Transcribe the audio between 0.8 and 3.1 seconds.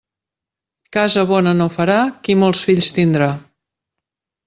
Casa bona no farà qui molts fills